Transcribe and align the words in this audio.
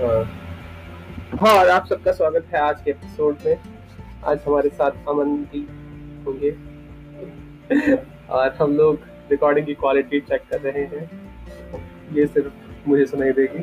हाँ 0.00 1.58
और 1.58 1.68
आप 1.68 1.86
सबका 1.86 2.12
स्वागत 2.12 2.46
है 2.54 2.60
आज 2.60 2.82
के 2.82 2.90
एपिसोड 2.90 3.36
में। 3.46 3.56
आज 4.24 4.40
हमारे 4.46 4.68
साथ 4.68 4.90
अमन 5.08 5.36
जी 5.36 5.60
होंगे। 6.26 6.50
और 8.30 8.56
हम 8.62 8.76
लोग 8.76 9.00
रिकॉर्डिंग 9.30 9.66
की 9.66 9.74
क्वालिटी 9.74 10.20
चेक 10.20 10.42
कर 10.50 10.60
रहे 10.60 10.84
हैं। 10.84 11.10
ये 12.12 12.26
सिर्फ़ 12.26 12.52
मुझे 12.88 13.06
सुनाई 13.06 13.32
देगी। 13.32 13.62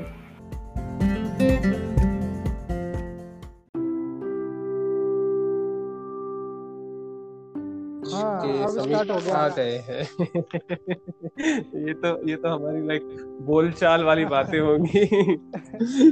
Start 8.94 9.12
हो 9.12 9.20
गया। 9.26 9.36
आ 9.36 9.48
गए 9.50 9.78
हैं। 9.78 10.02
ये 11.88 11.94
तो 11.94 12.30
ये 12.30 12.36
तो 12.36 12.48
हमारी 12.50 12.88
लाइक 12.88 13.02
बोलचाल 13.42 14.04
वाली 14.04 14.26
बातें 14.26 14.60
होंगी। 14.60 15.06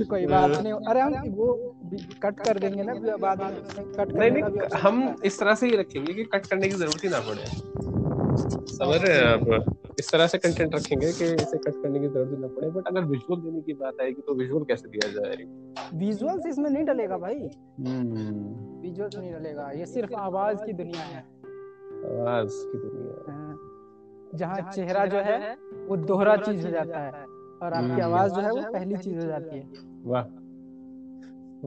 कोई 0.05 0.25
बात 0.25 0.51
नहीं। 0.51 0.73
अरे 0.73 1.01
हम 1.01 1.13
वो 1.29 1.75
कट 2.23 2.39
कर 2.39 2.59
देंगे 2.59 2.83
ना 2.83 3.17
बाद 3.17 3.41
में। 3.43 3.55
कट 3.93 4.11
नहीं 4.13 4.31
नहीं 4.31 4.79
हम 4.79 5.15
इस 5.25 5.39
तरह 5.39 5.55
से 5.55 5.67
ही 5.67 5.75
रखेंगे 5.75 6.13
कि 6.13 6.23
कट 6.23 6.45
करने 6.45 6.67
की 6.67 6.75
ज़रूरत 6.75 7.03
ही 7.03 7.09
ना 7.09 7.19
पड़े। 7.19 7.75
समझ 8.67 9.01
रहे 9.05 9.17
हैं 9.17 9.23
आप? 9.23 9.75
इस 9.99 10.11
तरह 10.11 10.27
से 10.27 10.37
कंटेंट 10.37 10.75
रखेंगे 10.75 11.05
कि 11.05 11.23
इसे 11.25 11.57
कट 11.57 11.83
करने 11.83 11.99
की 11.99 12.07
ज़रूरत 12.07 12.29
ही 12.31 12.37
ना 12.37 12.47
पड़े। 12.47 12.69
बट 12.69 12.87
अगर 12.87 13.03
विजुअल 13.03 13.41
देने 13.41 13.61
की 13.61 13.73
बात 13.73 13.93
आएगी 14.01 14.21
तो 14.21 14.33
विजुअल 14.35 14.63
कैसे 14.63 14.89
दिया 14.89 15.11
जाएगा? 15.11 15.89
विजुअल्स 15.93 16.45
इसमें 16.45 16.69
नहीं 16.69 16.83
डलेगा 16.83 17.17
भाई। 17.17 17.49
हम्म। 17.79 18.81
विजुअल्स 18.81 19.17
नहीं 19.17 19.33
डलेगा। 19.33 19.71
ये 19.71 19.85
सिर्फ़ 19.85 20.13
आवाज़ 20.13 20.57
की 20.65 20.73
दुनिया 20.73 21.01
है। 21.01 21.23
आवाज़ 22.05 22.53
की 22.71 22.77
दुनिया। 22.77 23.31
हाँ, 23.31 23.57
जहाँ 24.35 24.71
चेहरा 24.71 25.05
जो 25.05 25.17
है 25.17 25.55
वो 25.87 25.95
दोहरा 26.05 26.35
चीज़ 26.37 26.65
हो 26.65 26.71
जाता 26.71 26.99
है। 26.99 27.11
और 27.63 27.73
आपकी 27.73 27.91
हम्म। 27.91 28.01
आवाज़ 28.03 28.33
जो 28.33 28.41
है 28.41 28.51
वो 28.51 28.61
पहली 28.73 28.97
चीज़ 28.97 29.15
हो 29.15 29.27
जाती 29.27 29.57
है। 29.57 29.69
वाह। 30.05 30.23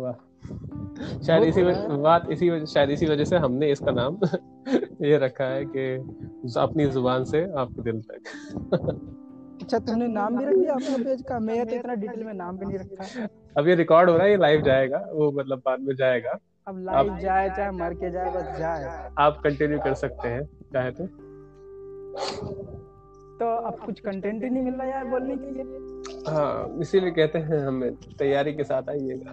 वाह 0.03 0.27
शायद 1.27 1.43
इसी 1.45 1.63
बात 2.03 2.27
इसी 2.31 2.51
वजह 2.51 2.65
शायद 2.65 2.91
इसी 2.91 3.07
वजह 3.07 3.25
से 3.25 3.37
हमने 3.37 3.71
इसका 3.71 3.91
नाम 3.93 4.19
ये 5.03 5.17
रखा 5.19 5.45
है 5.45 5.65
कि 5.67 5.87
अपनी 6.61 6.87
ज़ुबान 6.87 7.25
से 7.25 7.43
आपके 7.59 7.83
दिल 7.83 8.01
तक। 8.03 8.21
अच्छा 9.63 9.79
तुमने 9.79 10.07
नाम 10.09 10.37
भी 10.39 10.45
रख 10.45 10.55
दिया 10.57 10.75
अपने 10.75 11.05
पेज 11.05 11.23
का? 11.23 11.39
मैं 11.39 11.67
तो 11.67 11.75
इतना 11.77 11.95
डिटेल 11.95 12.25
में 12.25 12.33
नाम 12.35 12.59
भी 12.59 12.67
नहीं 12.67 12.79
रखा 12.79 13.27
अब 13.57 13.69
ये 13.69 13.75
रिकॉर्ड 13.75 14.11
हो 14.11 14.17
रहा 14.17 14.25
है 14.25 14.31
ये 14.31 14.37
लाइव 14.37 14.63
जाएगा 14.63 14.99
वो 15.13 15.31
मतलब 15.33 15.63
बाद 15.67 15.81
में 15.81 15.95
जाएगा। 15.97 16.39
अब 16.69 16.79
लाइव 16.85 17.17
जाए 17.19 17.49
चाहे 17.49 17.71
मर 17.71 17.95
के 17.95 18.11
जाए 18.11 18.31
बस 18.33 18.59
जाए। 18.59 19.11
आप 19.19 19.41
कंटिन्यू 19.45 19.79
कर 19.79 19.95
सकते 19.95 20.29
हैं 20.29 20.43
चाहे 20.73 20.91
तो। 20.91 21.07
तो 23.39 23.47
अब 23.69 23.79
कुछ 23.85 24.01
कंटेंट 24.01 24.43
ही 24.45 24.51
नहीं 24.51 24.63
मिल 24.63 24.75
रहा 24.75 24.87
यार 24.87 25.05
बोलने 25.05 25.37
के 25.37 25.51
लिए। 25.53 26.33
हाँ 26.33 26.81
इसीलिए 26.81 27.11
कहते 27.11 27.39
हैं 27.39 27.59
हमें 27.67 27.95
तैयारी 28.19 28.53
के 28.53 28.65
साथ 28.65 28.89
आइएगा। 28.91 29.33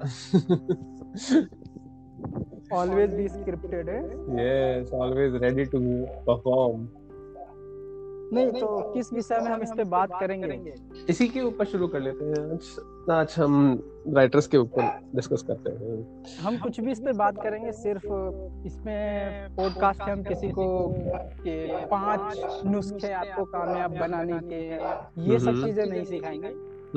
ऑलवेज 2.73 3.13
बी 3.13 3.27
स्क्रिप्टेड 3.27 3.89
है? 3.89 3.99
Yes 4.37 4.93
always 4.93 5.35
ready 5.43 5.65
to 5.65 5.79
perform 6.27 6.87
नहीं 8.33 8.51
तो 8.51 8.93
किस 8.93 9.13
विषय 9.13 9.39
में 9.39 9.51
हम 9.51 9.61
इस 9.61 9.71
पे 9.77 9.83
बात 9.83 10.09
करेंगे? 10.19 10.75
इसी 11.09 11.27
के 11.27 11.41
ऊपर 11.41 11.65
शुरू 11.65 11.87
कर 11.87 11.99
लेते 11.99 12.25
हैं। 12.25 12.53
आज 12.53 12.79
आज 13.11 13.35
हम 13.37 13.83
राइटर्स 14.07 14.47
के 14.47 14.57
ऊपर 14.57 14.99
डिस्कस 15.15 15.41
करते 15.41 15.71
हैं। 15.71 16.23
हम 16.41 16.57
कुछ 16.57 16.79
भी 16.79 16.91
इस 16.91 16.99
पे 16.99 17.13
बात 17.13 17.35
करेंगे 17.43 17.71
सिर्फ़ 17.71 18.05
इसमें 18.67 19.55
पॉडकास्ट 19.55 20.01
हम 20.01 20.23
किसी 20.23 20.49
को 20.49 20.93
के 21.41 21.85
पाँच 21.85 22.41
नुस्खे 22.65 23.11
आपको 23.11 23.45
कामयाब 23.45 23.97
बनाने 23.97 24.39
के 24.43 24.69
ये 25.31 25.39
सब 25.39 25.47
हम्म। 25.47 25.65
चीज़ें 25.65 25.85
नहीं 25.85 26.03
सिखाएँगे। 26.03 26.47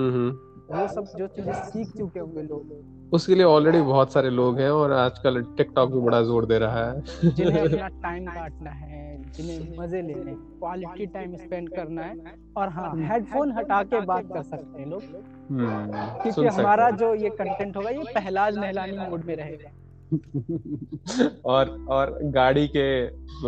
हम्म। 0.01 0.31
वो 0.75 0.89
सब 0.89 1.19
जो 1.19 1.27
चीज़ें 1.27 1.53
सीख 1.53 1.97
चुके 1.97 2.21
होंगे 2.21 2.43
लोग 2.43 2.98
उसके 3.13 3.35
लिए 3.35 3.45
ऑलरेडी 3.45 3.81
बहुत 3.81 4.13
सारे 4.13 4.31
लोग 4.31 4.59
हैं 4.61 4.71
और 4.71 4.93
आजकल 4.93 5.43
टिकटॉक 5.57 5.93
भी 5.93 6.01
बड़ा 6.01 6.23
ज़ोर 6.23 6.47
दे 6.47 6.59
रहा 6.59 6.85
है। 6.91 7.01
जिन्हें 7.25 7.61
अपना 7.67 7.89
टाइम 7.89 8.27
काटना 8.27 8.71
है 8.71 9.23
जिन्हें 9.33 9.77
मज़े 9.79 10.03
लेने 10.03 10.35
क्वालिटी 10.35 11.07
टाइम 11.07 11.37
स्पेंड 11.37 11.69
करना 11.69 12.03
है 12.03 12.35
और 12.57 12.69
हाँ 12.69 12.93
हेडफोन 12.97 13.53
हटा 13.53 13.83
के 13.83 14.01
बात 14.01 14.25
कर 14.33 14.43
सकते 14.43 14.81
हैं 14.81 14.89
लोग। 14.89 15.03
हम्म, 15.51 15.91
क्योंकि 16.23 16.47
हमारा 16.47 16.91
जो 16.91 17.15
ये 17.15 17.29
कंटेंट 17.29 17.77
होगा 17.77 17.91
ये 17.91 18.05
पहलाज 18.15 18.59
नहलानी 18.59 18.99
मोड 18.99 19.25
में 19.25 19.37
रहेगा। 19.37 19.71
और 21.45 21.87
और 21.91 22.19
गाड़ी 22.23 22.69
के 22.69 22.87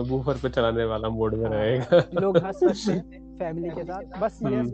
बूफर 0.02 0.34
पे 0.34 0.48
चलाने 0.48 0.84
वाला 0.84 1.08
मोड 1.08 1.34
में 1.34 1.48
रहेगा। 1.50 2.20
लोग 2.20 2.38
हंस 2.38 2.60
सकते 2.60 2.92
हैं 2.92 3.28
फैमिली 3.38 3.70
के 3.70 3.84
साथ। 3.84 4.20
बस 4.20 4.38
ये 4.42 4.56
हम्म। 4.56 4.70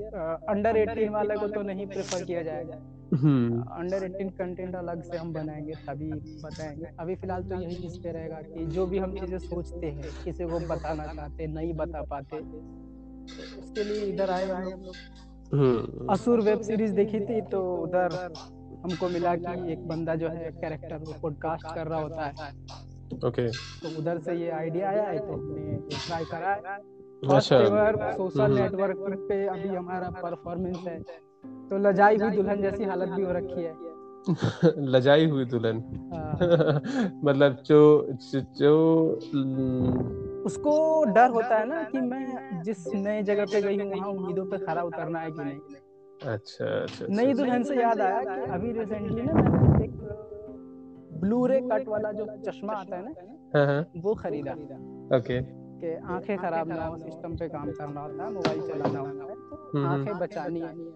अंडर 0.49 0.77
18 0.77 1.11
वाले 1.11 1.35
को 1.35 1.49
तो 1.49 1.63
नहीं 1.63 1.87
प्रेफर 1.87 2.25
किया 2.25 2.43
जाएगा। 2.43 2.75
हम्म, 2.75 2.96
अंडर 3.07 4.05
18 4.05 4.31
कंटेंट 4.39 4.75
अलग 4.77 5.03
से 5.03 5.17
हम 5.17 5.33
बनाएँगे 5.33 5.73
तभी 5.87 6.11
बताएँगे। 6.43 6.87
अभी 7.01 7.15
फ़िलहाल 7.17 7.43
तो 7.43 7.61
यही 7.61 7.87
इस 7.87 7.97
पे 7.97 8.13
रहेगा 8.13 8.41
कि 8.45 8.65
जो 8.67 8.87
भी 8.87 8.99
हम 8.99 9.13
चीज़ें 9.13 9.39
सोचते 9.39 9.87
हैं 9.87 10.11
किसी 10.25 10.45
को 10.45 10.59
बताना 10.69 11.07
चाहते 11.07 11.47
नहीं 11.47 11.73
बता 11.75 12.03
पाते 12.11 12.41
उसके 13.61 13.85
लिए 13.85 14.05
इधर 14.05 14.31
आए 14.31 14.45
हम 14.47 14.63
लोग। 14.63 14.95
हम्म, 15.55 16.07
असुर 16.13 16.41
वेब 16.41 16.61
सीरीज़ 16.61 16.93
देखी 16.93 17.21
थी 17.21 17.41
तो 17.51 17.61
उधर 17.77 18.19
हमको 18.85 19.09
मिला 19.09 19.35
कि 19.37 19.73
एक 19.73 19.87
बंदा 19.89 20.15
जो 20.15 20.29
है 20.29 20.51
कैरेक्टर 20.53 20.97
वो 20.99 21.15
पॉडकास्ट 21.23 21.75
कर 21.75 21.87
रहा 21.87 22.01
होता 22.01 22.25
है। 22.25 22.51
ओके 23.27 23.49
तो 23.51 23.99
उधर 23.99 24.19
से 24.19 24.35
ये 24.35 24.51
आइडिया 24.51 24.89
आया 24.89 25.03
है 25.03 25.19
तो 25.19 25.33
हमने 25.33 25.77
ट्राई 25.89 26.25
करा 26.25 26.53
है। 26.53 26.79
अच्छा। 27.37 27.59
सोशल 28.13 28.41
हम्म। 28.41 28.59
नेटवर्क 28.59 29.27
पे 29.29 29.47
अभी 29.47 29.69
हमारा 29.69 30.11
परफॉर्मेंस 30.23 30.85
है। 30.87 30.99
तो 31.71 31.79
लजाई 31.79 32.17
हुई 32.17 32.31
दुल्हन 32.31 32.61
जैसी 32.63 32.85
हालत 32.85 33.09
भी 33.09 33.23
हो 33.23 33.33
रखी 33.33 33.63
है 33.63 33.75
लजाई 34.93 35.27
हुई 35.31 35.45
दुल्हन। 35.45 35.77
हाँ, 36.13 36.33
मतलब 37.25 37.57
जो 37.67 37.79
जो, 38.61 38.73
हम्म, 39.35 40.43
उसको 40.47 40.73
डर 41.13 41.31
होता 41.31 41.59
है 41.59 41.67
ना 41.69 41.83
कि 41.83 42.01
मैं 42.01 42.63
जिस 42.63 42.87
नई 42.95 43.23
जगह 43.23 43.45
पे 43.53 43.61
गई 43.63 43.77
हूँ 43.79 43.91
वहाँ 43.93 44.09
उम्मीदों 44.09 44.45
पे 44.47 44.59
खरा 44.59 44.83
उतरना 44.83 45.21
है 45.21 45.31
कि 45.31 45.45
नहीं 45.45 45.59
अच्छा 46.31 46.65
अच्छा 46.83 47.07
नई 47.09 47.25
अच्छा, 47.25 47.43
दुल्हन 47.43 47.63
से 47.63 47.81
याद 47.81 48.01
आया 48.01 48.21
कि 48.25 48.51
अभी 48.53 48.73
रिसेंटली 48.73 49.23
ना 49.23 49.33
मैंने 49.33 49.85
एक 49.85 49.95
ब्लू 51.21 51.45
रे 51.47 51.61
कट 51.73 51.89
वाला 51.89 52.13
जो 52.13 52.27
चश्मा 52.47 52.73
आता 52.73 52.97
है 52.97 53.03
ना 53.05 53.59
हाँ 53.59 53.67
हाँ 53.67 53.85
वो 54.03 54.15
खरीदा। 54.15 54.53
ओके। 55.17 55.41
कि 55.81 55.95
आँखें 56.13 56.37
खराब 56.39 56.69
ना 56.69 56.85
हो 56.87 56.97
सिस्टम 56.99 57.37
पे 57.37 57.49
काम 57.49 57.71
करना 57.71 58.01
होता 58.01 58.25
है 58.25 58.33
मोबाइल 58.33 58.61
चलाना 58.61 58.99
होता 59.01 59.25
है 59.25 59.35
तो 59.35 59.79
हम्म। 59.79 59.87
आँखें 59.89 60.19
बचानी 60.19 60.61
है। 60.61 60.73
हम्म 60.73 60.93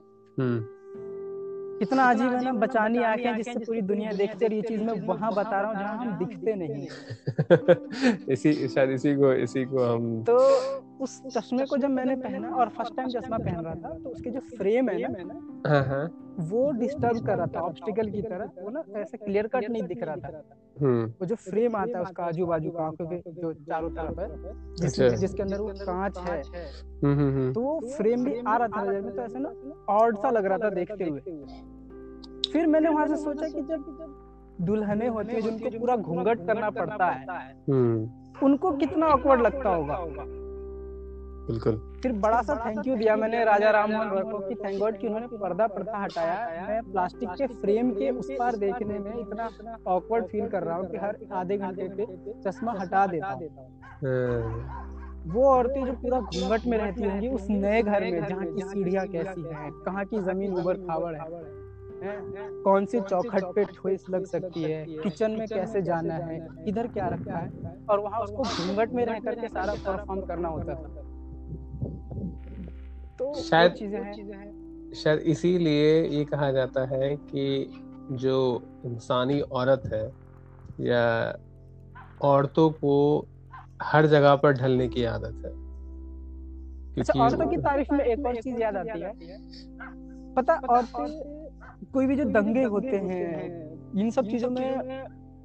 इतना 1.83 2.11
अजीब 2.11 2.33
है 2.33 2.45
ना 2.45 2.53
बचानी 2.53 2.99
आँखें 2.99 3.37
जिससे 3.37 3.59
पूरी 3.59 3.81
दुनिया 3.83 4.13
देखते 4.13 4.49
रही 4.49 4.63
चीज़ 4.63 4.81
में 4.81 4.93
वहाँ 5.07 5.31
बता 5.35 5.61
रहा 5.61 5.71
हूँ 5.71 5.79
जहाँ 5.79 5.97
हम 5.99 6.19
दिखते 6.19 6.55
नहीं 6.55 6.87
इसी 8.33 8.69
शायद 8.69 8.91
इसी 8.91 9.15
को 9.15 9.33
इसी 9.33 9.65
को 9.65 9.85
हम 9.85 10.23
तो 10.23 10.39
उस 11.01 11.21
चश्मे 11.27 11.65
को 11.67 11.77
जब 11.77 11.91
मैंने 11.91 12.15
पहना 12.17 12.49
और 12.55 12.69
फ़र्स्ट 12.69 12.97
टाइम 12.97 13.09
चश्मा 13.09 13.39
पहन 13.39 13.65
रहा 13.65 13.75
था 13.75 13.93
तो 13.99 14.11
उसके 14.11 14.31
जो 14.31 14.41
फ्रेम 14.57 14.89
है 14.89 15.13
ना 15.13 15.39
हाँ 15.67 15.83
हाँ 15.85 16.05
वो 16.51 16.71
डिस्टर्ब 16.73 17.25
कर 17.27 17.37
रहा 17.37 17.47
था 17.47 17.61
ऑब्स्टिकल 17.61 18.11
की 18.11 18.23
तरह 18.23 18.51
वो 18.59 18.71
ना 18.71 18.83
ऐसे 19.01 19.17
क्लियर 19.17 19.47
कट 19.47 19.69
नहीं 19.71 19.83
दिख 19.83 20.03
रहा 20.03 20.17
था। 20.17 20.43
हम्म। 20.77 21.07
वो 21.21 21.27
जो 21.27 21.35
फ्रेम 21.37 21.77
आता 21.77 21.99
है 21.99 22.03
उसका 22.05 22.25
आजू 22.25 22.47
बाजू 22.47 22.71
का 22.71 22.83
आँखों 22.85 23.07
के 23.07 23.33
जो 23.41 23.53
चारों 23.53 23.91
तरफ़ 23.91 24.21
है 24.21 24.29
अच्छा। 24.87 25.09
जिसके 25.17 25.43
अंदर 25.43 25.61
वो 25.61 25.73
कांच 25.81 26.19
है 26.19 26.41
हम्म 26.43 27.19
हम्म, 27.19 27.53
तो 27.53 27.61
वो 27.61 27.79
फ्रेम 27.97 28.25
भी 28.25 28.39
आ 28.47 28.57
रहा 28.57 28.69
था 28.69 28.83
नज़र 28.83 29.01
में 29.01 29.15
तो 29.17 29.23
ऐसे 29.23 29.39
ना 29.39 29.53
ऑड 29.95 30.17
सा 30.17 30.31
लग 30.31 30.47
रहा 30.47 30.59
था 30.59 30.71
देखते 30.71 31.05
हुए। 31.05 31.21
फिर 32.53 32.67
मैंने 32.67 32.89
वहाँ 32.89 33.07
से 33.09 33.17
सोचा 33.17 33.49
कि 33.49 33.63
जब 33.63 33.85
दुल्हने 34.61 35.07
होती 35.09 35.35
है 35.35 35.41
जिनको 35.43 35.79
पूरा 35.79 35.97
घूंघट 35.97 36.47
करना 36.47 36.71
पड़ता 36.71 37.07
है 37.07 37.55
उनको 38.43 38.71
कितना 38.77 39.07
ऑकवर्ड 39.07 39.43
लगता 39.43 39.71
होगा 39.71 39.97
बिल्कुल। 41.51 41.77
फिर 42.03 42.13
बड़ा 42.21 42.41
सा 42.43 42.55
थैंक 42.67 42.87
यू 42.87 42.97
दिया 42.97 43.17
मैंने 43.17 43.45
राजा 43.45 43.71
राम 43.71 43.91
मोहन 43.93 44.09
रॉय 44.09 44.23
को। 44.23 44.39
कि 44.39 44.55
थैंक 44.55 44.79
गॉड 44.81 44.99
कि 44.99 45.07
उन्होंने 45.07 45.27
पर्दा 45.39 45.67
पर्दा 45.67 45.99
हटाया। 45.99 46.67
मैं 46.69 46.83
प्लास्टिक 46.83 47.29
के 47.31 47.47
फ्रेम 47.55 47.91
के 47.91 48.11
उस 48.11 48.31
पार 48.39 48.57
देखने 48.57 48.99
में 48.99 49.19
इतना 49.21 49.49
ऑकवर्ड 49.87 50.27
फील 50.27 50.49
कर 50.49 50.63
रहा 50.63 50.77
हूँ 50.77 50.91
कि 50.91 50.97
हर 50.97 51.17
आधे 51.33 51.59
घंटे 51.59 51.89
पे 51.97 52.07
चश्मा 52.43 52.73
हटा 52.81 53.07
देता 53.07 53.33
हूँ। 53.33 54.89
वो 55.27 55.45
औरतें 55.47 55.85
जो 55.87 55.93
पूरा 55.93 56.21
घूंघट 56.21 56.67
में 56.67 56.77
रहती 56.79 57.05
होंगी 57.05 57.29
उस 57.29 57.47
नए 57.51 57.83
घर 57.83 58.05
में 58.05 58.27
जहाँ 58.29 58.45
की 58.45 58.63
सीढ़ियाँ 58.63 59.07
कैसी 59.07 59.43
हैं 59.43 59.71
कहाँ 59.85 60.05
की 60.05 60.21
ज़मीन 60.21 60.53
उबड़ 60.53 60.77
खाबड़ 60.77 61.15
है 61.15 61.29
कौन 62.65 62.85
सी 62.87 63.01
चौखट 63.01 63.45
पे 63.55 63.65
ठोस 63.65 64.05
लग 64.11 64.25
सकती 64.27 64.63
है 64.63 64.85
किचन 65.03 65.31
में 65.31 65.47
कैसे 65.49 65.83
जाना 65.83 66.15
है 66.15 66.39
इधर 66.69 66.87
क्या 66.87 67.09
रखा 67.09 67.39
है? 67.39 67.75
और 67.91 68.01
वहाँ 68.01 68.21
उसको 68.21 68.43
घूंघट 68.43 68.93
में 68.93 69.05
रह 69.07 69.19
करके 69.21 69.49
सारा 69.49 69.75
परफॉर्म 69.87 70.21
करना 70.21 70.49
होता 70.49 70.75
था 70.75 71.05
तो 73.21 73.35
शायद- 73.35 73.75
चीज़ें 73.75 74.03
हैं। 74.03 74.93
शायद 74.95 75.21
इसीलिए 75.21 76.05
ये 76.05 76.25
कहा 76.25 76.53
जाता 76.53 76.87
है 76.87 77.17
कि 77.17 77.75
जो 78.13 78.63
इंसानी 78.85 79.41
औरत 79.41 79.83
है 79.87 80.13
या 80.81 81.37
औरतों 82.23 82.71
को 82.71 83.27
हर 83.83 84.07
जगह 84.07 84.37
पर 84.37 84.53
ढलने 84.53 84.89
की 84.89 85.05
आदत 85.05 85.27
है। 85.27 85.71
अच्छा 87.01 87.25
औरतों 87.25 87.47
की 87.47 87.57
तारीफ़ 87.57 87.93
में 87.93 88.05
एक 88.05 88.27
और 88.27 88.37
चीज़ 88.37 88.57
याद 88.59 88.77
आती 88.77 89.01
है। 89.01 89.13
पता 90.35 90.55
औरतें 90.55 91.49
कोई 91.93 92.07
भी 92.07 92.17
जो 92.17 92.25
दंगे 92.25 92.65
होते 92.65 92.97
हैं 92.97 93.71
इन 94.01 94.11
सब 94.11 94.27
चीज़ों 94.27 94.51
में 94.51 94.71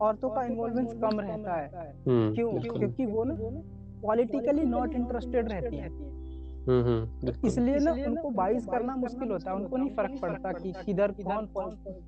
औरतों 0.01 0.29
का 0.29 0.43
इन्वॉल्वमेंट 0.43 1.01
कम 1.01 1.19
रहता 1.19 1.53
है। 1.53 1.95
हम्म 2.07 2.33
क्यों? 2.35 2.51
क्योंकि 2.79 3.05
वो 3.05 3.23
ना 3.23 3.33
पॉलिटिकली 4.01 4.63
नॉट 4.63 4.93
इंटरेस्टेड 4.93 5.51
रहती 5.51 5.77
है। 5.77 6.24
इसलिए 6.67 7.77
ना 7.79 7.91
उनको 7.91 8.29
बाइस 8.29 8.65
करना 8.65 8.95
मुश्किल 8.95 9.31
होता 9.31 9.51
है। 9.51 9.55
उनको 9.57 9.77
नहीं 9.77 9.89
फ़र्क 9.89 10.19
पड़ता 10.21 10.51
कि 10.51 10.73
किधर 10.85 11.11
कौन 11.11 11.45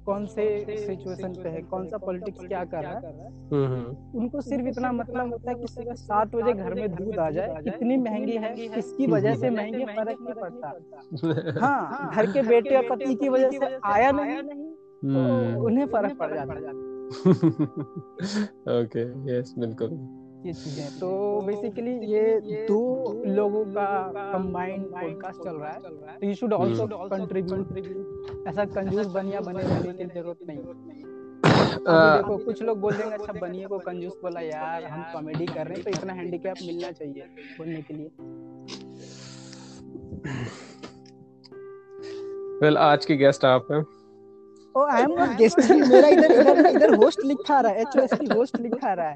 कौन 0.06 0.26
से 0.26 0.66
सिचुएशन 0.78 1.34
पे 1.34 1.50
है 1.50 1.62
कौन 1.62 1.88
सा 1.88 1.98
पॉलिटिक्स 1.98 2.48
क्या 2.48 2.64
कर 2.66 2.84
रहा 2.84 2.94
है। 2.94 3.28
हम्म 3.52 3.66
हम्म। 3.66 4.20
उनको 4.20 4.42
सिर्फ़ 4.42 4.68
इतना 4.68 4.92
मतलब 4.92 5.32
होता 5.32 5.52
है 5.52 5.58
किसी 5.58 5.84
का 5.84 5.94
सात 5.94 6.36
बजे 6.36 6.54
घर 6.54 6.74
में 6.74 6.96
दूध 6.96 7.20
आ 7.20 7.30
जाए 7.30 7.62
इतनी 7.68 7.98
महँगी 7.98 8.38
है 8.38 8.56
किसकी 8.56 9.08
वजह 9.08 9.36
से 9.36 9.50
महँगी 9.50 9.86
फ़र्क 9.86 10.18
नहीं 10.22 10.34
पड़ता। 10.34 10.68
हाँ 11.66 12.12
घर 12.16 12.32
के 12.32 12.42
बेटे 12.42 12.76
और 12.76 12.90
पति 12.90 13.16
की 13.16 13.30
वजह 13.30 13.50
से 13.50 13.78
आया 13.84 14.12
नहीं 14.12 14.38
तो 14.38 15.20
हम्म। 15.20 15.66
उन्हें 15.66 15.86
फ़र्क 15.86 16.18
पड़ 16.18 16.34
जाता 16.34 16.54
है। 16.54 16.60
ओके 18.80 19.04
यस 19.32 19.56
बिल्कुल। 19.60 20.27
ये 20.48 20.54
चीज़ें 20.54 21.00
तो 21.00 21.08
बेसिकली 21.46 21.94
ये 22.08 22.22
दो 22.68 22.82
लोगों 23.28 23.64
का 23.74 23.88
कंबाइंड 24.18 24.86
पॉडकास्ट 24.92 25.44
चल 25.44 25.56
रहा 25.56 25.72
है। 25.72 25.80
तो 26.20 26.28
यू 26.28 26.34
शुड 26.36 26.54
आल्सो 26.54 26.88
कंट्रीब्यूट 27.10 28.48
ऐसा 28.48 28.66
कंजूस 28.68 29.08
बनिया 29.16 29.42
बने 29.42 29.64
रहने 29.64 29.94
की 29.94 30.06
ज़रूरत 30.06 30.38
नहीं। 30.48 30.60
देखो 31.80 32.38
कुछ 32.46 32.62
लोग 32.64 32.80
बोल 32.82 32.94
देंगे 32.94 33.16
अच्छा 33.16 33.34
बनिए 33.40 33.68
को 33.68 33.80
कंजूस 33.80 34.16
बोला 34.24 34.42
यार 34.42 34.84
हम 34.86 35.04
कॉमेडी 35.14 35.46
कर 35.48 35.68
रहे 35.68 35.76
हैं 35.76 35.84
तो 35.84 35.90
इतना 35.90 36.14
हैंडीकैप 36.14 36.56
मिलना 36.62 36.92
चाहिए 36.92 37.28
बोलने 37.58 37.82
के 37.82 37.94
लिए। 37.94 38.10
वेल 42.62 42.78
आज 42.80 43.06
की 43.06 43.16
गेस्ट 43.18 43.46
आप 43.46 43.68
हैं। 43.72 43.84
Oh 44.78 44.86
I 44.86 45.02
am 45.02 45.12
not 45.12 45.30
guest 45.30 45.72
मेरा 45.72 46.08
इधर 46.08 46.32
इधर 46.32 46.66
इधर 46.66 46.96
होस्ट 46.96 47.26
लिखा 47.26 47.60
रहा 47.60 47.72
है 47.72 47.84
होस्ट 48.38 48.60
लिखा 48.60 48.94
रहा 48.94 49.08
है। 49.08 49.16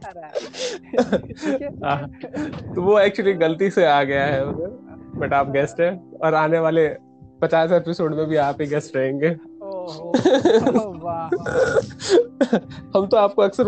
है? 1.86 2.76
तो 2.76 2.82
वो 2.82 3.00
एक्चुअली 3.00 3.34
गलती 3.34 3.70
से 3.70 3.86
आ 3.86 4.04
गया 4.04 4.24
है। 4.24 4.46
उधर 4.46 4.80
बट 5.16 5.34
आप 5.34 5.50
गेस्ट 5.50 5.82
हैं 5.82 6.18
और 6.18 6.34
आने 6.34 6.60
वाले 6.60 6.96
पचास 7.42 7.72
एपिसोड 7.72 8.16
में 8.16 8.26
भी 8.26 8.36
आप 8.36 8.58
ही 8.62 8.68
गेस्ट 8.68 8.96
रहेंगे। 8.96 9.28
हम 12.96 13.08
तो 13.08 13.18
आपको 13.18 13.42
अक्सर 13.42 13.64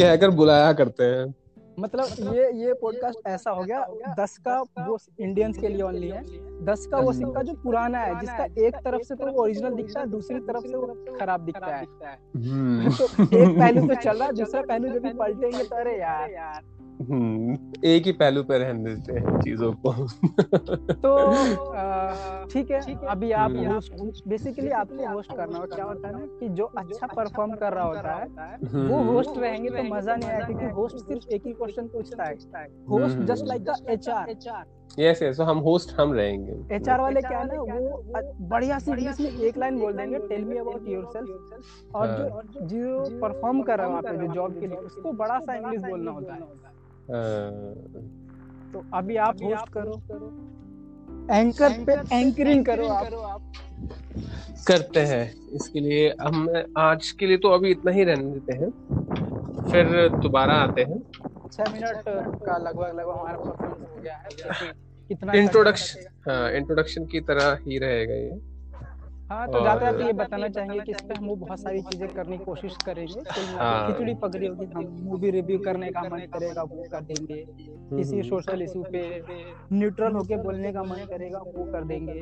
कहकर 0.00 0.30
बुलाया 0.30 0.72
करते 0.72 1.04
हैं। 1.04 1.34
मतलब 1.78 2.34
ये 2.34 2.50
ये 2.64 2.72
पॉडकास्ट 2.74 3.26
ऐसा 3.26 3.50
हो 3.50 3.62
गया 3.64 4.14
दस 4.18 4.36
का 4.38 4.60
वो 4.78 4.98
इंडियंस 5.20 5.58
के 5.58 5.68
लिए 5.68 5.82
ओनली 5.82 6.08
है। 6.08 6.22
दस 6.64 6.86
का 6.86 6.98
वो 6.98 7.12
सिक्का 7.12 7.42
जो 7.42 7.54
पुराना 7.62 7.98
है 7.98 8.18
जिसका 8.20 8.44
एक 8.66 8.76
तरफ़ 8.84 9.02
से 9.02 9.14
तो 9.14 9.26
वो 9.26 9.42
ओरिजिनल 9.42 9.74
दिखता 9.74 10.00
है 10.00 10.06
दूसरी 10.06 10.40
तरफ़ 10.40 10.66
से 10.66 10.76
वो 10.76 11.16
खराब 11.20 11.44
दिखता 11.44 11.66
है। 11.66 11.84
हम्म, 12.36 12.90
तो 12.90 13.04
एक 13.38 13.58
पहलू 13.58 13.86
तो 13.88 13.94
चल 13.94 14.16
रहा 14.18 14.26
है 14.26 14.32
दूसरा 14.32 14.62
पहलू 14.68 14.88
जब 14.88 15.02
भी 15.02 15.12
पलटेंगे 15.12 15.64
तो 15.64 15.76
अरे 15.76 15.98
यार। 16.00 16.30
हम्म, 16.54 16.77
एक 16.98 18.06
ही 18.06 18.12
पहलू 18.12 18.42
पे 18.42 18.58
रहने 18.58 18.94
देते 18.94 19.12
हैं 19.12 19.40
चीज़ों 19.40 19.72
को। 19.72 19.92
तो 20.92 21.10
ठीक 22.52 22.70
है 22.70 22.80
अभी 23.08 23.30
आप 23.32 23.50
हम्म। 23.50 24.10
बेसिकली 24.28 24.70
आपको 24.70 25.06
होस्ट 25.08 25.36
करना 25.36 25.58
हो 25.58 25.66
क्या 25.74 25.84
होता 25.84 26.08
है 26.08 26.12
ना 26.14 26.26
कि 26.40 26.48
जो 26.48 26.64
अच्छा 26.78 27.06
परफॉर्म 27.06 27.52
कर 27.54 27.72
रहा 27.72 27.84
होता 27.84 28.14
है 28.14 28.56
वो 28.62 28.98
हम्म, 28.98 29.08
होस्ट 29.08 29.38
रहेंगे 29.38 29.70
तो 29.70 29.82
मज़ा 29.94 30.16
नहीं 30.16 30.30
आएगा 30.30 30.46
क्योंकि 30.46 30.66
होस्ट 30.74 30.96
सिर्फ़ 30.98 31.34
एक 31.34 31.46
ही 31.46 31.52
क्वेश्चन 31.52 31.86
पूछता 31.86 32.24
है। 32.24 32.34
Host 32.88 33.16
hmm. 33.16 33.26
Just 33.26 33.46
like 33.46 33.64
the 33.64 33.76
HR 33.90 34.64
yes 34.98 35.22
yes 35.22 35.40
हम 35.40 35.58
होस्ट 35.58 35.94
हम 36.00 36.12
रहेंगे। 36.12 36.74
एचआर 36.76 37.00
वाले 37.00 37.20
क्या 37.20 37.38
है 37.38 37.46
ना 37.46 37.60
वो 37.74 38.02
बढ़िया 38.48 38.78
सी 38.78 38.90
इंग्लिश 38.90 39.20
में 39.20 39.40
एक 39.48 39.58
लाइन 39.58 39.78
बोल 39.78 39.92
देंगे 39.92 40.18
टेल 40.28 40.44
मी 40.44 40.56
अबाउट 40.58 40.88
योरसेल्फ 40.88 41.94
और 41.94 42.06
जो 42.08 42.66
जो 42.68 43.18
परफॉर्म 43.20 43.62
कर 43.62 43.78
रहा 43.78 43.86
है 43.86 43.92
वहाँ 43.92 44.02
पे 44.02 44.26
जो 44.26 44.32
जॉब 44.34 44.58
के 44.60 44.66
लिए 44.66 44.78
उसको 44.78 45.12
बड़ा 45.12 45.38
सा 45.38 45.54
इंग्लिश 45.54 45.82
बोलना 45.82 46.10
होता 46.10 46.34
है 46.34 46.40
हाँ, 46.40 46.72
तो 48.72 48.84
अभी 48.94 49.16
आप 49.16 49.36
होस्ट 49.42 49.72
करो। 49.72 49.92
एंकर 51.34 51.84
पे 51.84 52.16
एंकरिंग 52.16 52.66
करो 52.66 52.86
आप। 52.86 53.52
करते 54.68 55.00
हैं। 55.00 55.50
इसके 55.50 55.80
लिए 55.80 56.14
हम 56.22 56.64
आज 56.78 57.10
के 57.10 57.26
लिए 57.26 57.36
तो 57.36 57.48
अभी 57.48 57.70
इतना 57.70 57.90
ही 57.90 58.04
रहने 58.04 58.24
देते 58.24 58.52
हैं। 58.52 58.70
फिर 59.70 60.08
दोबारा 60.08 60.54
आते 60.54 60.82
हैं। 60.82 61.02
छह 61.52 61.64
मिनट 61.72 62.02
का 62.44 62.58
लगभग 62.58 62.86
लगभग 62.88 63.18
हमारा 63.18 63.38
परफॉर्मेंस 63.38 63.88
हो 63.96 64.02
गया 64.02 64.16
है। 64.16 64.28
कितना 65.08 65.32
इंट्रोडक्शन 65.32 66.30
हाँ 66.30 66.52
इंट्रोडक्शन 66.52 67.04
की 67.04 67.20
तरह 67.20 67.58
ही 67.62 67.78
रहेगा 67.78 68.14
ये। 68.14 68.57
हाँ 69.30 69.46
तो 69.46 69.60
जाते 69.64 69.84
जाते 69.84 70.04
ये 70.04 70.12
बताना 70.12 70.48
चाहेंगे 70.48 70.80
कि 70.80 70.92
इस 70.92 71.00
पे 71.00 71.14
हम 71.14 71.26
वो 71.26 71.34
बहुत 71.36 71.60
सारी 71.60 71.80
चीज़ें 71.82 72.08
करने 72.08 72.38
की 72.38 72.44
कोशिश 72.44 72.76
करेंगे। 72.86 73.22
खिचड़ी 73.22 74.14
पकड़ी 74.14 74.46
होगी 74.46 74.66
हम 74.74 74.86
मूवी 75.02 75.30
रिव्यू 75.30 75.58
करने 75.58 75.90
का 75.90 76.02
मन 76.02 76.20
करेगा 76.34 76.62
वो 76.62 76.84
कर 76.92 77.00
देंगे। 77.00 77.44
किसी 77.96 78.22
सोशल 78.22 78.62
इशू 78.62 78.82
पे 78.92 79.02
न्यूट्रल 79.72 80.12
होके 80.12 80.36
बोलने 80.36 80.72
का 80.72 80.82
मन 80.82 81.06
करेगा 81.10 81.38
वो 81.38 81.64
कर 81.72 81.84
देंगे। 81.84 82.20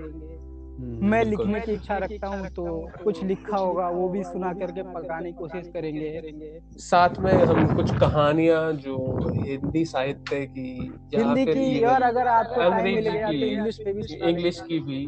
मैं 0.78 1.22
लिखने 1.24 1.60
की 1.60 1.72
इच्छा 1.72 1.96
रखता 1.98 2.28
हूँ 2.28 2.48
तो 2.48 2.64
कुछ 3.04 3.22
लिखा 3.24 3.56
होगा 3.56 3.88
वो 3.88 4.08
भी 4.08 4.22
सुना 4.24 4.52
करके 4.52 4.82
पकाने 4.84 5.32
की 5.32 5.38
कोशिश 5.38 5.70
करेंगे। 5.74 6.58
साथ 6.78 7.18
में 7.18 7.32
हम 7.32 7.74
कुछ 7.76 7.90
कहानियाँ 7.98 8.72
जो 8.72 8.96
हिंदी 9.36 9.84
साहित्य 9.84 10.44
की 10.46 10.68
हिंदी 11.14 11.44
की 11.46 11.84
और 11.84 12.02
अगर 12.02 12.26
आपको 12.28 12.62
तो 12.62 12.86
इंग्लिश 12.86 13.80
इंग्लिश 14.22 14.60
की 14.60 14.78
भी 14.80 15.06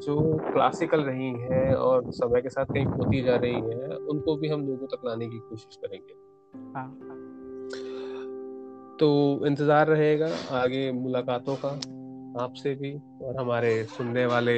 जो 0.00 0.16
क्लासिकल 0.52 1.00
रही 1.00 1.30
हैं 1.40 1.74
और 1.74 2.10
समय 2.12 2.40
के 2.40 2.48
साथ 2.48 2.64
कहीं 2.64 2.86
खोती 2.86 3.22
जा 3.22 3.36
रही 3.36 3.54
है 3.54 3.96
उनको 4.06 4.36
भी 4.36 4.48
हम 4.48 4.66
लोगों 4.66 4.86
तक 4.86 5.06
लाने 5.06 5.26
की 5.26 5.38
कोशिश 5.38 5.76
करेंगे। 5.76 6.14
हाँ। 6.76 6.88
तो 9.00 9.08
इंतज़ार 9.46 9.86
रहेगा 9.86 10.28
आगे 10.52 10.90
मुलाकातों 10.92 11.56
का 11.64 11.68
आपसे 12.44 12.74
भी 12.74 12.92
और 13.22 13.36
हमारे 13.40 13.72
सुनने 13.88 14.26
वाले 14.26 14.56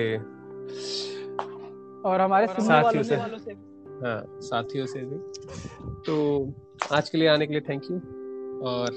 और 2.05 2.21
हमारे 2.21 2.47
साथियों 2.47 3.03
से। 3.03 3.15
हाँ 3.15 4.41
साथियों 4.41 4.87
से 4.87 5.01
भी। 5.01 5.17
तो 6.07 6.55
आज 6.93 7.11
के 7.11 7.19
लिए 7.19 7.29
आने 7.29 7.47
के 7.47 7.53
लिए 7.53 7.61
थैंक 7.61 7.83
यू 7.91 7.97
और 8.69 8.97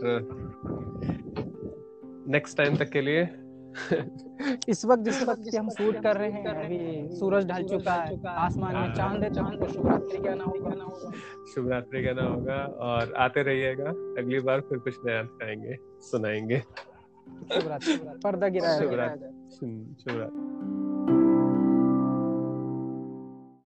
नेक्स्ट 2.27 2.57
टाइम 2.57 2.77
तक 2.77 2.89
के 2.89 3.01
लिए 3.01 3.27
इस 4.69 4.85
वक्त 4.85 5.01
जिस 5.03 5.23
वक्त 5.23 5.41
की 5.51 5.57
हम 5.57 5.69
शूट 5.69 6.03
कर 6.03 6.17
रहे 6.17 6.31
हैं 6.31 6.47
अभी 6.47 7.15
सूरज 7.15 7.45
ढल 7.45 7.63
चुका 7.63 7.93
है 7.93 8.19
आसमान 8.27 8.75
में 8.75 8.93
चाँद 8.93 9.23
है 9.23 9.33
तो 9.33 9.41
हमको 9.41 9.67
शुभरात्रि 9.67 10.17
कहना 10.17 10.43
होगा। 10.43 11.11
शुभ 11.55 11.69
रात्रि 11.71 12.03
कहना 12.03 12.23
होगा। 12.23 12.55
और 12.85 13.13
आते 13.13 13.43
रहिएगा। 13.43 13.89
अगली 14.21 14.39
बार 14.39 14.61
फिर 14.61 14.77
कुछ 14.77 14.95
नया 15.05 15.21
दिखाएँगे 15.23 15.77
सुनाएँगे। 16.01 16.59
शुभरात्रि। 17.53 17.97
पर्दा 18.23 18.47
गिरा 18.47 18.77
शुभ। 18.79 18.93
रात्रि 18.93 19.95
शुभ 20.01 20.19
रात्रि 20.19 20.84